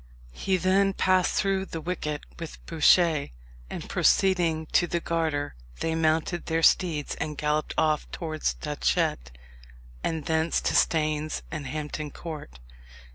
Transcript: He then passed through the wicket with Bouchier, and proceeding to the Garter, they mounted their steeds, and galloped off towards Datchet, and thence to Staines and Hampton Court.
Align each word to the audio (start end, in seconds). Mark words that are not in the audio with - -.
He 0.33 0.57
then 0.57 0.93
passed 0.93 1.35
through 1.35 1.65
the 1.65 1.79
wicket 1.79 2.21
with 2.39 2.57
Bouchier, 2.65 3.29
and 3.69 3.87
proceeding 3.87 4.65
to 4.71 4.87
the 4.87 4.99
Garter, 4.99 5.53
they 5.79 5.93
mounted 5.93 6.47
their 6.47 6.63
steeds, 6.63 7.13
and 7.21 7.37
galloped 7.37 7.75
off 7.77 8.09
towards 8.09 8.55
Datchet, 8.55 9.29
and 10.03 10.25
thence 10.25 10.59
to 10.61 10.75
Staines 10.75 11.43
and 11.51 11.67
Hampton 11.67 12.09
Court. 12.09 12.57